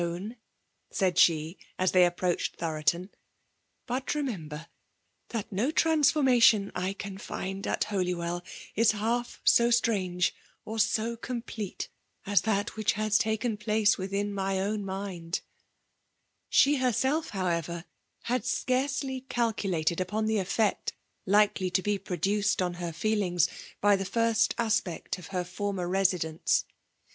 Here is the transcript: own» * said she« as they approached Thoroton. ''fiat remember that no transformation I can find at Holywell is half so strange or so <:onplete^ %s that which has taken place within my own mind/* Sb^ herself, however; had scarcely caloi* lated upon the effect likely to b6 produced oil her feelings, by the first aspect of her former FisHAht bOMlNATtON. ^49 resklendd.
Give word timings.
own» 0.03 0.35
* 0.63 0.89
said 0.89 1.19
she« 1.19 1.59
as 1.77 1.91
they 1.91 2.05
approached 2.05 2.57
Thoroton. 2.57 3.11
''fiat 3.87 4.15
remember 4.15 4.67
that 5.29 5.51
no 5.51 5.69
transformation 5.69 6.71
I 6.73 6.93
can 6.93 7.19
find 7.19 7.67
at 7.67 7.83
Holywell 7.83 8.41
is 8.75 8.93
half 8.93 9.41
so 9.43 9.69
strange 9.69 10.33
or 10.65 10.79
so 10.79 11.15
<:onplete^ 11.17 11.89
%s 12.25 12.41
that 12.41 12.75
which 12.75 12.93
has 12.93 13.19
taken 13.19 13.57
place 13.57 13.99
within 13.99 14.33
my 14.33 14.59
own 14.59 14.83
mind/* 14.83 15.41
Sb^ 16.51 16.79
herself, 16.79 17.29
however; 17.29 17.85
had 18.23 18.43
scarcely 18.43 19.21
caloi* 19.29 19.53
lated 19.85 19.99
upon 19.99 20.25
the 20.25 20.39
effect 20.39 20.93
likely 21.27 21.69
to 21.69 21.83
b6 21.83 22.03
produced 22.03 22.59
oil 22.59 22.73
her 22.73 22.91
feelings, 22.91 23.47
by 23.81 23.95
the 23.95 24.03
first 24.05 24.55
aspect 24.57 25.19
of 25.19 25.27
her 25.27 25.43
former 25.43 25.87
FisHAht 25.87 25.87
bOMlNATtON. 25.93 26.39
^49 26.39 26.39
resklendd. 26.39 26.63